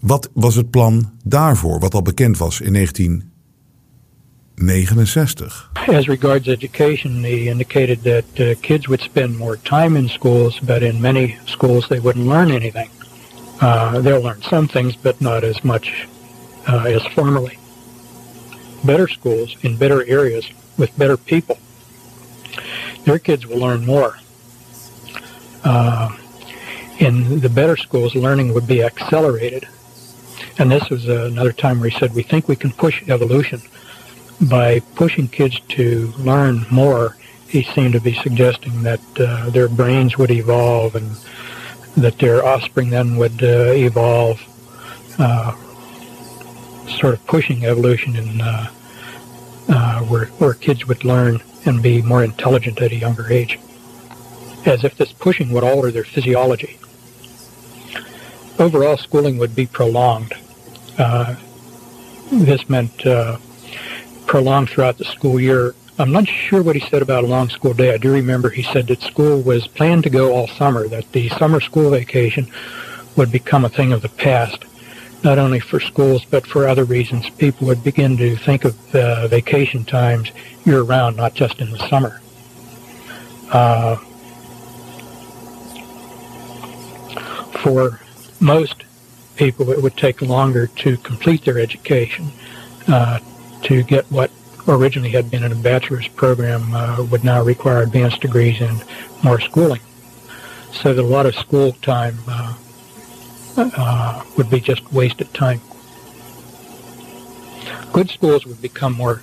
[0.01, 5.71] Wat was het plan daarvoor, wat al bekend was in 1969?
[5.87, 10.81] As regards education, he indicated that uh, kids would spend more time in schools, but
[10.81, 12.89] in many schools they wouldn't learn anything.
[13.61, 16.07] Uh, they'll learn some things, but not as much
[16.67, 17.57] uh, as formerly.
[18.83, 21.57] Better schools in better areas with better people,
[23.05, 24.17] their kids will learn more.
[25.63, 26.09] Uh,
[26.99, 29.67] in the better schools, learning would be accelerated.
[30.57, 33.61] And this was another time where he said, we think we can push evolution
[34.41, 37.15] by pushing kids to learn more.
[37.47, 41.15] He seemed to be suggesting that uh, their brains would evolve and
[41.95, 44.41] that their offspring then would uh, evolve,
[45.19, 45.55] uh,
[46.87, 48.67] sort of pushing evolution in uh,
[49.69, 53.59] uh, where, where kids would learn and be more intelligent at a younger age,
[54.65, 56.79] as if this pushing would alter their physiology
[58.59, 60.33] overall schooling would be prolonged.
[60.97, 61.35] Uh,
[62.31, 63.37] this meant uh,
[64.25, 65.75] prolonged throughout the school year.
[65.99, 67.93] I'm not sure what he said about a long school day.
[67.93, 71.29] I do remember he said that school was planned to go all summer, that the
[71.29, 72.51] summer school vacation
[73.15, 74.65] would become a thing of the past,
[75.23, 77.29] not only for schools but for other reasons.
[77.31, 80.31] People would begin to think of uh, vacation times
[80.65, 82.21] year round, not just in the summer.
[83.51, 83.95] Uh,
[87.63, 87.99] for
[88.39, 88.83] most
[89.35, 92.31] people, it would take longer to complete their education.
[92.87, 93.19] Uh,
[93.63, 94.31] to get what
[94.67, 98.83] originally had been in a bachelor's program uh, would now require advanced degrees and
[99.23, 99.81] more schooling.
[100.71, 102.57] So that a lot of school time uh,
[103.57, 105.61] uh, would be just wasted time.
[107.93, 109.21] Good schools would become more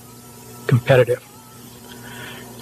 [0.66, 1.22] competitive.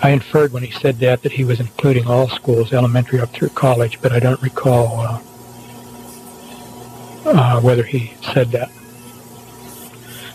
[0.03, 3.51] I inferred when he said that that he was including all schools, elementary up through
[3.51, 5.23] college, but I don't recall
[7.25, 8.71] uh, whether he said that.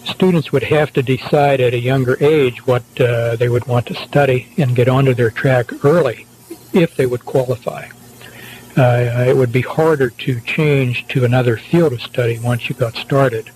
[0.06, 3.94] Students would have to decide at a younger age what uh, they would want to
[3.94, 6.26] study and get onto their track early
[6.74, 7.88] if they would qualify.
[8.78, 12.96] Uh, it would be harder to change to another field of study once you got
[12.96, 13.50] started.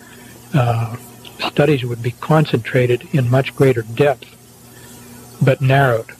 [0.53, 0.97] Uh,
[1.39, 4.37] studies would be concentrated in much greater depth
[5.41, 6.11] but narrowed.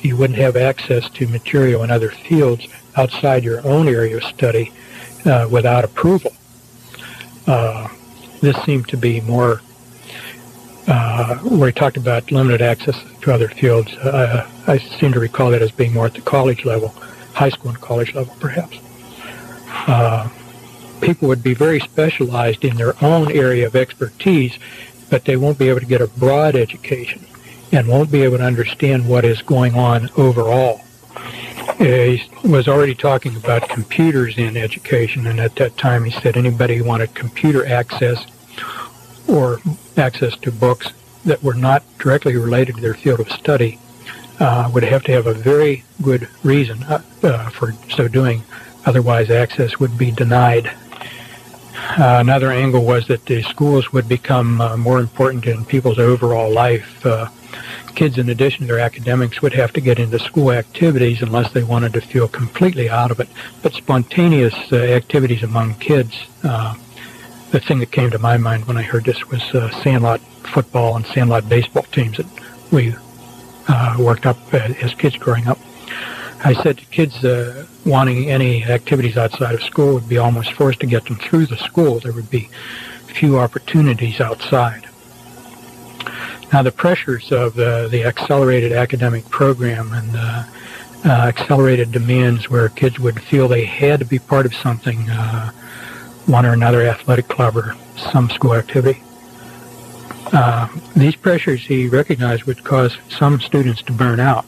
[0.00, 4.72] You wouldn't have access to material in other fields outside your own area of study
[5.24, 6.32] uh, without approval.
[7.46, 7.88] Uh,
[8.40, 9.60] this seemed to be more
[10.86, 13.92] uh, where he talked about limited access to other fields.
[13.94, 16.88] Uh, I seem to recall that as being more at the college level,
[17.34, 18.78] high school and college level, perhaps.
[19.86, 20.28] Uh,
[21.00, 24.58] people would be very specialized in their own area of expertise,
[25.10, 27.24] but they won't be able to get a broad education
[27.70, 30.80] and won't be able to understand what is going on overall.
[31.78, 36.76] He was already talking about computers in education, and at that time he said anybody
[36.76, 38.24] who wanted computer access
[39.28, 39.60] or
[39.96, 40.92] access to books
[41.24, 43.78] that were not directly related to their field of study
[44.40, 48.42] uh, would have to have a very good reason uh, uh, for so doing.
[48.86, 50.66] Otherwise, access would be denied.
[51.98, 56.52] Uh, another angle was that the schools would become uh, more important in people's overall
[56.52, 57.04] life.
[57.94, 61.62] Kids, in addition to their academics, would have to get into school activities unless they
[61.62, 63.28] wanted to feel completely out of it.
[63.62, 66.74] But spontaneous uh, activities among kids, uh,
[67.50, 70.20] the thing that came to my mind when I heard this was uh, Sandlot
[70.54, 72.26] football and Sandlot baseball teams that
[72.70, 72.94] we
[73.68, 75.58] uh, worked up uh, as kids growing up.
[76.44, 80.80] I said to kids uh, wanting any activities outside of school would be almost forced
[80.80, 82.00] to get them through the school.
[82.00, 82.48] There would be
[83.06, 84.88] few opportunities outside.
[86.52, 90.44] Now, the pressures of uh, the accelerated academic program and uh,
[91.06, 95.50] accelerated demands where kids would feel they had to be part of something, uh,
[96.26, 99.02] one or another athletic club or some school activity.
[100.32, 104.44] Uh, these pressures he recognized would cause some students to burn out.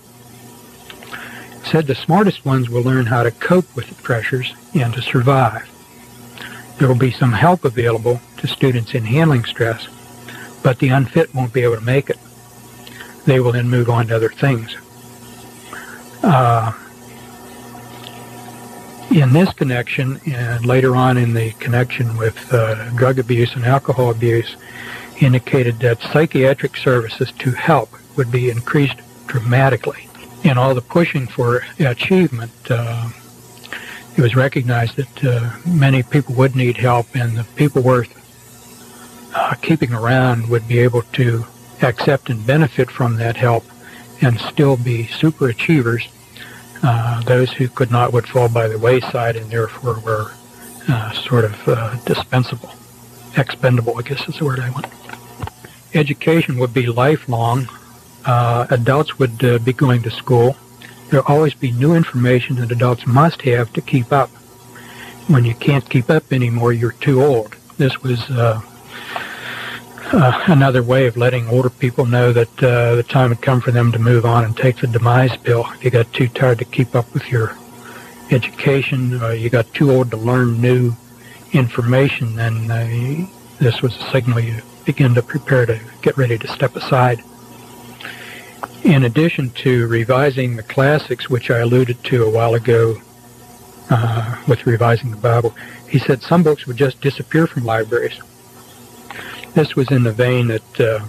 [1.63, 5.01] He said the smartest ones will learn how to cope with the pressures and to
[5.01, 5.69] survive.
[6.79, 9.89] There will be some help available to students in handling stress,
[10.65, 12.19] but the unfit won't be able to make it.
[13.27, 14.77] They will then move on to other things.
[16.23, 16.73] Uh,
[19.11, 24.11] in this connection, and later on in the connection with uh, drug abuse and alcohol
[24.11, 24.57] abuse,
[25.21, 30.09] indicated that psychiatric services to help would be increased dramatically.
[30.43, 33.11] In all the pushing for achievement, uh,
[34.17, 38.24] it was recognized that uh, many people would need help, and the people worth
[39.35, 41.45] uh, keeping around would be able to
[41.83, 43.65] accept and benefit from that help
[44.21, 46.09] and still be super achievers.
[46.83, 50.33] Uh, those who could not would fall by the wayside and therefore were
[50.89, 52.71] uh, sort of uh, dispensable,
[53.37, 54.87] expendable, I guess is the word I want.
[55.95, 57.69] Education would be lifelong.
[58.25, 60.57] Uh, adults would uh, be going to school.
[61.09, 64.31] There'll always be new information that adults must have to keep up.
[65.29, 67.57] When you can't keep up anymore, you're too old.
[67.79, 68.21] This was
[70.15, 73.73] uh, another way of letting older people know that uh, the time had come for
[73.73, 75.67] them to move on and take the demise pill.
[75.75, 77.57] If you got too tired to keep up with your
[78.31, 80.95] education, uh, you got too old to learn new
[81.53, 83.27] information, then uh,
[83.59, 87.23] this was a signal you begin to prepare to get ready to step aside.
[88.85, 92.97] In addition to revising the classics, which I alluded to a while ago
[93.91, 95.55] uh, with revising the Bible,
[95.89, 98.21] he said some books would just disappear from libraries
[99.55, 101.01] this was in the vein that uh,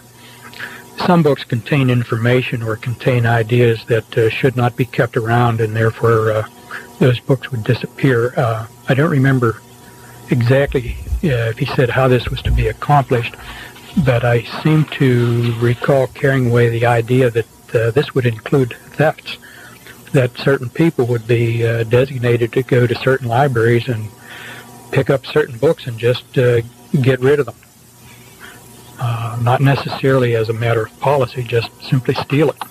[1.06, 5.76] some books contain information or contain ideas that uh, should not be kept around, and
[5.76, 6.48] therefore uh,
[7.00, 8.34] those books would disappear.
[8.38, 9.62] Uh, I don't remember
[10.30, 13.36] exactly uh, if he said how this was to be accomplished,
[14.06, 19.38] but I seem to recall carrying away the idea that uh, this would include thefts,
[20.14, 24.08] that certain people would be designated to go to certain libraries and
[24.92, 27.56] pick up certain books and just get rid of them
[29.00, 32.64] uh, not necessarily as a matter of policy, just simply steal it.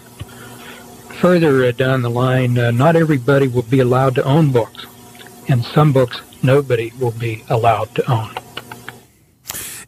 [1.20, 4.86] Further uh, down the line, uh, not everybody will be allowed to own books,
[5.48, 8.30] and some books nobody will be allowed to own.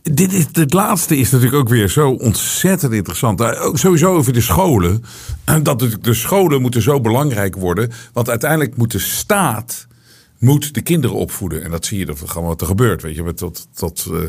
[0.03, 3.43] Dit is, het laatste is natuurlijk ook weer zo ontzettend interessant.
[3.43, 5.05] Ook sowieso over de scholen.
[5.63, 7.91] Dat de scholen moeten zo belangrijk worden.
[8.13, 9.87] Want uiteindelijk moet de staat
[10.39, 11.65] moet de kinderen opvoeden.
[11.65, 13.03] En dat zie je dat gewoon wat er gebeurt.
[13.03, 14.21] Weet je, tot, tot uh,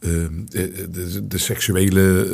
[0.00, 2.28] de, de, seksuele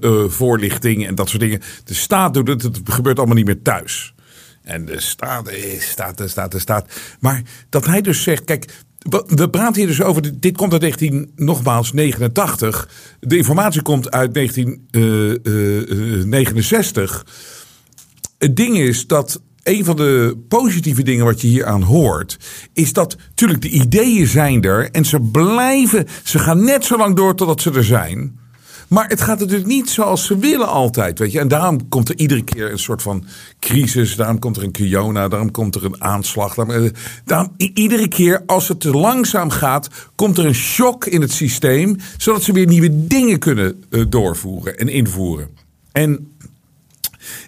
[0.00, 1.60] uh, voorlichting en dat soort dingen.
[1.84, 4.14] De staat doet het, het gebeurt allemaal niet meer thuis.
[4.62, 6.92] En de staat, staat, de staat, de staat.
[7.20, 8.72] Maar dat hij dus zegt, kijk,
[9.26, 12.88] we praten hier dus over, dit komt uit 19, nogmaals, 89.
[13.20, 17.26] De informatie komt uit 1969.
[18.38, 22.38] Het ding is dat een van de positieve dingen wat je hier aan hoort,
[22.72, 27.16] is dat natuurlijk de ideeën zijn er en ze blijven, ze gaan net zo lang
[27.16, 28.38] door totdat ze er zijn.
[28.90, 31.40] Maar het gaat natuurlijk niet zoals ze willen altijd, weet je.
[31.40, 33.24] En daarom komt er iedere keer een soort van
[33.58, 34.16] crisis.
[34.16, 36.54] Daarom komt er een Kiona, daarom komt er een aanslag.
[36.54, 36.90] Daarom,
[37.24, 41.96] daarom, iedere keer als het te langzaam gaat, komt er een shock in het systeem.
[42.16, 45.48] Zodat ze weer nieuwe dingen kunnen uh, doorvoeren en invoeren.
[45.92, 46.32] En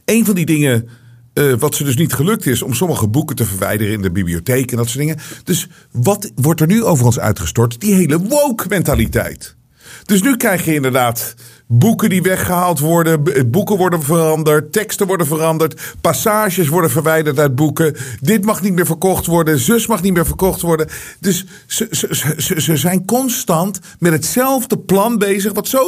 [0.04, 0.88] een van die dingen
[1.34, 4.70] uh, wat ze dus niet gelukt is om sommige boeken te verwijderen in de bibliotheek
[4.70, 5.18] en dat soort dingen.
[5.44, 7.80] Dus wat wordt er nu over ons uitgestort?
[7.80, 9.56] Die hele woke mentaliteit.
[10.04, 11.34] Dus nu krijg je inderdaad
[11.66, 17.96] boeken die weggehaald worden, boeken worden veranderd, teksten worden veranderd, passages worden verwijderd uit boeken.
[18.20, 20.88] Dit mag niet meer verkocht worden, zus mag niet meer verkocht worden.
[21.20, 25.84] Dus ze, ze, ze, ze zijn constant met hetzelfde plan bezig, wat zo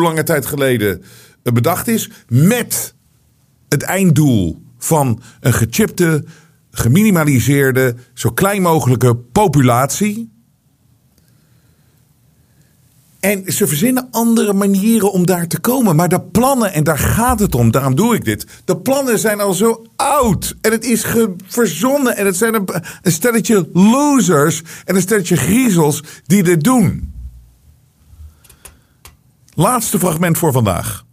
[0.00, 1.02] lange tijd geleden
[1.42, 2.94] bedacht is, met
[3.72, 6.24] het einddoel van een gechipte,
[6.70, 10.30] geminimaliseerde, zo klein mogelijke populatie.
[13.20, 15.96] En ze verzinnen andere manieren om daar te komen.
[15.96, 18.46] Maar de plannen, en daar gaat het om, daarom doe ik dit.
[18.64, 20.56] De plannen zijn al zo oud.
[20.60, 21.06] En het is
[21.46, 22.16] verzonnen.
[22.16, 22.68] En het zijn een,
[23.02, 27.12] een stelletje losers en een stelletje griezels die dit doen.
[29.54, 31.04] Laatste fragment voor vandaag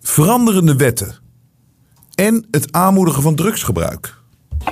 [0.00, 1.14] veranderende wetten
[2.14, 4.18] en het aanmoedigen van drugsgebruik.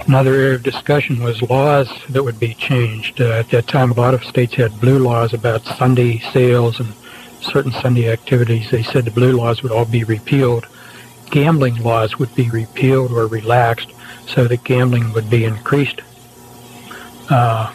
[0.07, 3.21] Another area of discussion was laws that would be changed.
[3.21, 6.89] Uh, at that time, a lot of states had blue laws about Sunday sales and
[7.39, 8.69] certain Sunday activities.
[8.71, 10.67] They said the blue laws would all be repealed.
[11.31, 13.93] Gambling laws would be repealed or relaxed
[14.27, 16.03] so that gambling would be increased.
[17.31, 17.73] Uh,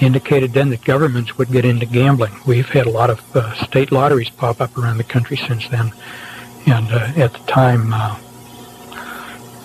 [0.00, 2.32] indicated then that governments would get into gambling.
[2.46, 5.92] We've had a lot of uh, state lotteries pop up around the country since then.
[6.66, 8.18] And uh, at the time, uh,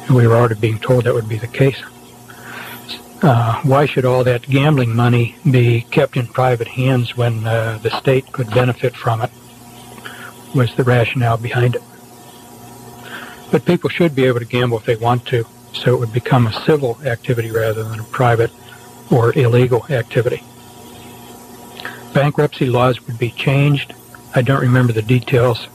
[0.09, 1.81] we were already being told that would be the case.
[3.21, 7.89] Uh, why should all that gambling money be kept in private hands when uh, the
[7.89, 9.29] state could benefit from it?
[10.55, 11.83] Was the rationale behind it.
[13.51, 16.47] But people should be able to gamble if they want to, so it would become
[16.47, 18.51] a civil activity rather than a private
[19.11, 20.43] or illegal activity.
[22.13, 23.93] Bankruptcy laws would be changed.
[24.33, 25.67] I don't remember the details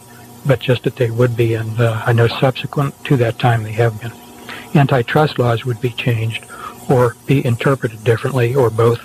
[0.47, 3.72] but just that they would be, and uh, I know subsequent to that time they
[3.72, 4.12] have been.
[4.74, 6.45] Antitrust laws would be changed
[6.90, 9.01] or be interpreted differently or both.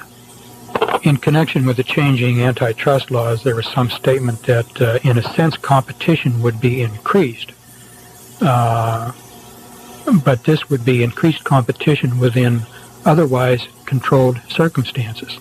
[1.04, 5.24] In connection with the changing antitrust laws, there was some statement that, uh, in a
[5.36, 7.54] sense, competition would be increased.
[8.42, 9.12] Uh,
[10.24, 12.64] but this would be increased competition within
[13.06, 15.38] otherwise controlled circumstances.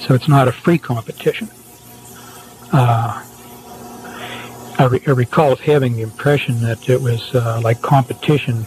[0.00, 1.48] So it's not a free competition.
[2.72, 3.22] Uh,
[4.82, 8.66] I, re- I recall having the impression that it was uh, like competition,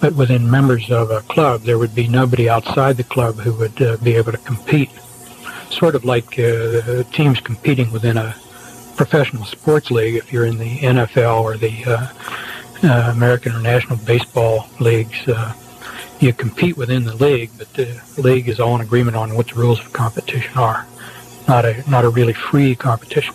[0.00, 3.82] but within members of a club, there would be nobody outside the club who would
[3.82, 4.90] uh, be able to compete.
[5.68, 8.34] Sort of like uh, teams competing within a
[8.96, 10.14] professional sports league.
[10.14, 12.08] If you're in the NFL or the uh,
[12.82, 15.52] uh, American or National Baseball leagues, uh,
[16.20, 19.56] you compete within the league, but the league is all in agreement on what the
[19.56, 20.86] rules of competition are.
[21.46, 23.34] Not a not a really free competition.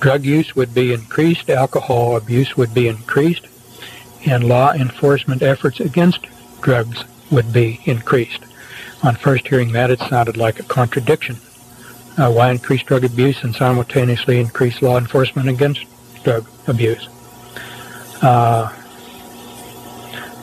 [0.00, 3.46] Drug use would be increased, alcohol abuse would be increased,
[4.26, 6.26] and law enforcement efforts against
[6.60, 8.42] drugs would be increased.
[9.02, 11.36] On first hearing that, it sounded like a contradiction.
[12.16, 15.84] Uh, why increase drug abuse and simultaneously increase law enforcement against
[16.24, 17.08] drug abuse?
[18.22, 18.72] Uh,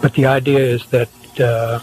[0.02, 1.80] but the idea is that, uh,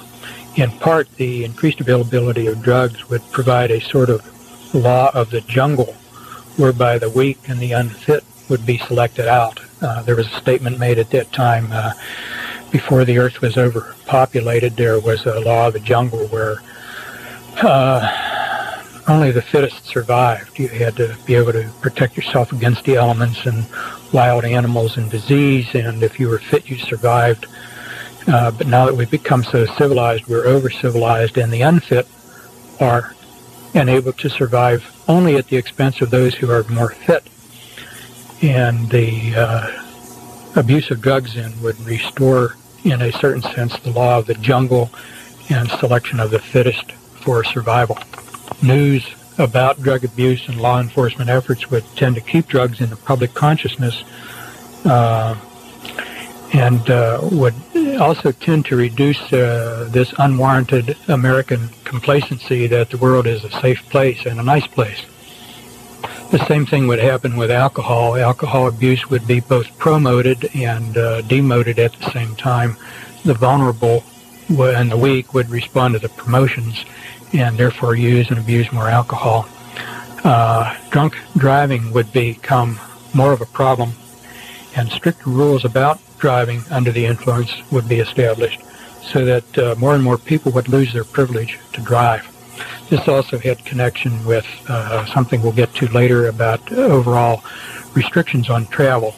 [0.57, 5.41] in part, the increased availability of drugs would provide a sort of law of the
[5.43, 5.95] jungle
[6.57, 9.61] whereby the weak and the unfit would be selected out.
[9.80, 11.92] Uh, there was a statement made at that time uh,
[12.70, 14.76] before the earth was overpopulated.
[14.76, 16.62] There was a law of the jungle where
[17.62, 20.59] uh, only the fittest survived.
[20.59, 23.66] You had to be able to protect yourself against the elements and
[24.12, 27.46] wild animals and disease, and if you were fit, you survived.
[28.28, 32.07] Uh, but now that we've become so civilized, we're over civilized, and the unfit
[32.80, 33.14] are
[33.75, 37.25] and able to survive only at the expense of those who are more fit.
[38.43, 39.83] And the uh,
[40.57, 44.91] abuse of drugs then would restore, in a certain sense, the law of the jungle
[45.49, 47.99] and selection of the fittest for survival.
[48.62, 49.07] News
[49.39, 53.33] about drug abuse and law enforcement efforts would tend to keep drugs in the public
[53.35, 54.05] consciousness
[54.85, 55.35] uh,
[56.53, 57.55] and uh, would
[57.98, 63.88] also tend to reduce uh, this unwarranted American complacency that the world is a safe
[63.88, 65.05] place and a nice place.
[66.30, 68.16] The same thing would happen with alcohol.
[68.16, 72.76] Alcohol abuse would be both promoted and uh, demoted at the same time.
[73.24, 74.05] The vulnerable
[74.48, 76.84] and the weak would respond to the promotions
[77.32, 79.48] and therefore use and abuse more alcohol.
[80.24, 82.78] Uh, drunk driving would become
[83.14, 83.92] more of a problem,
[84.76, 88.61] and strict rules about driving under the influence would be established
[89.03, 92.25] so that uh, more and more people would lose their privilege to drive.
[92.89, 97.43] This also had connection with uh, something we'll get to later about overall
[97.93, 99.14] restrictions on travel.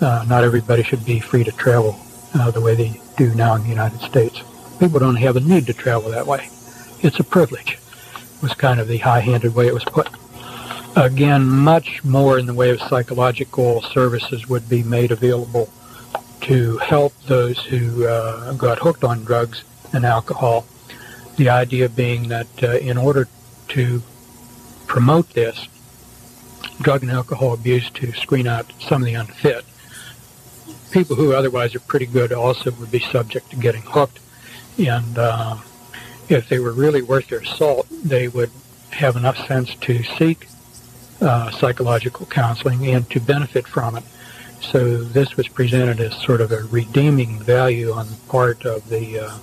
[0.00, 1.94] Uh, not everybody should be free to travel
[2.34, 4.42] uh, the way they do now in the United States.
[4.80, 6.48] People don't have a need to travel that way
[7.02, 7.78] it's a privilege,
[8.42, 10.08] was kind of the high-handed way it was put.
[10.96, 15.70] Again, much more in the way of psychological services would be made available
[16.46, 20.64] to help those who uh, got hooked on drugs and alcohol.
[21.36, 23.26] The idea being that uh, in order
[23.68, 24.02] to
[24.86, 25.66] promote this,
[26.80, 29.64] drug and alcohol abuse to screen out some of the unfit,
[30.92, 34.20] people who otherwise are pretty good also would be subject to getting hooked.
[34.78, 35.56] And uh,
[36.28, 38.50] if they were really worth their salt, they would
[38.90, 40.46] have enough sense to seek
[41.20, 44.04] uh, psychological counseling and to benefit from it.
[44.60, 49.20] So this was presented as sort of a redeeming value on the part of the
[49.20, 49.38] uh,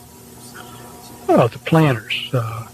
[1.30, 2.30] of the planners.
[2.34, 2.68] Uh,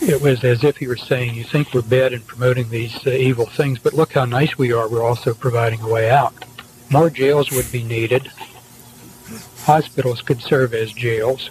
[0.00, 3.10] it was as if he were saying, "You think we're bad in promoting these uh,
[3.10, 4.88] evil things, but look how nice we are.
[4.88, 6.34] We're also providing a way out.
[6.90, 8.30] More jails would be needed.
[9.64, 11.50] Hospitals could serve as jails."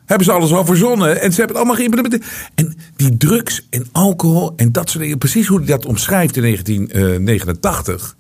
[0.06, 2.26] hebben ze alles al verzonnen en ze hebben het allemaal geïmplementeerd.
[2.56, 6.42] En die drugs en alcohol en dat soort dingen, precies hoe hij dat omschrijft in
[6.42, 8.16] 1989.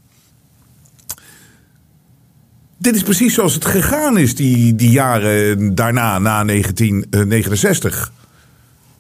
[2.78, 8.12] Dit is precies zoals het gegaan is die, die jaren daarna, na 1969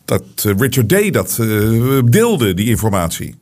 [0.06, 1.36] dat eh, Richard Day dat
[2.06, 3.36] deelde, die informatie.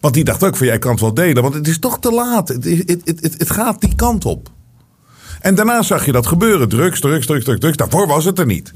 [0.00, 2.12] Want die dacht ook van jij kan het wel delen, want het is toch te
[2.12, 2.48] laat.
[2.48, 4.50] Het, het, het, het, gaat die kant op.
[5.40, 6.68] En daarna zag je dat gebeuren.
[6.68, 7.76] Drugs, drugs, drugs, drugs, drugs.
[7.76, 8.72] Daarvoor was het er niet.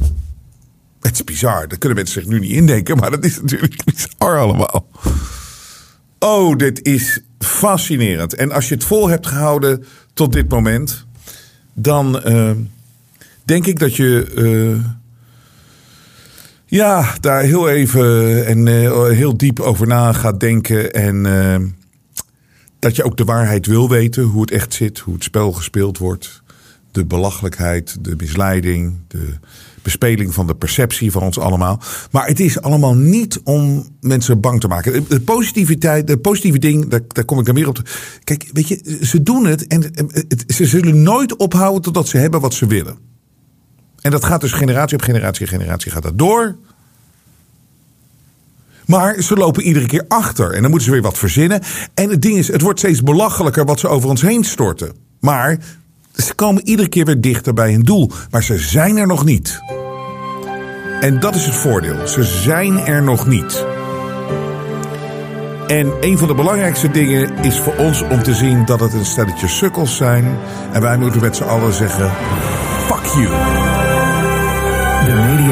[1.00, 1.68] Het is bizar.
[1.68, 4.86] Dat kunnen mensen zich nu niet indenken, maar dat is natuurlijk bizar allemaal.
[6.18, 8.34] Oh, dit is fascinerend.
[8.34, 11.06] En als je het vol hebt gehouden tot dit moment,
[11.74, 12.50] dan uh,
[13.44, 14.32] denk ik dat je.
[14.34, 14.84] Uh,
[16.74, 20.92] ja, daar heel even en uh, heel diep over na gaat denken.
[20.92, 21.56] En uh,
[22.78, 25.98] dat je ook de waarheid wil weten, hoe het echt zit, hoe het spel gespeeld
[25.98, 26.42] wordt.
[26.92, 29.38] De belachelijkheid, de misleiding, de
[29.82, 31.80] bespeling van de perceptie van ons allemaal.
[32.10, 35.04] Maar het is allemaal niet om mensen bang te maken.
[35.08, 37.82] De positiviteit, de positieve ding, daar, daar kom ik dan weer op.
[38.24, 39.82] Kijk, weet je, ze doen het en
[40.46, 43.13] ze zullen nooit ophouden totdat ze hebben wat ze willen.
[44.04, 46.56] En dat gaat dus generatie op generatie, generatie gaat dat door.
[48.86, 50.52] Maar ze lopen iedere keer achter.
[50.52, 51.60] En dan moeten ze weer wat verzinnen.
[51.94, 54.92] En het ding is, het wordt steeds belachelijker wat ze over ons heen storten.
[55.20, 55.58] Maar
[56.14, 58.10] ze komen iedere keer weer dichter bij hun doel.
[58.30, 59.60] Maar ze zijn er nog niet.
[61.00, 62.06] En dat is het voordeel.
[62.06, 63.64] Ze zijn er nog niet.
[65.66, 69.04] En een van de belangrijkste dingen is voor ons om te zien dat het een
[69.04, 70.38] stelletje sukkels zijn.
[70.72, 72.12] En wij moeten met z'n allen zeggen:
[72.86, 73.93] fuck you.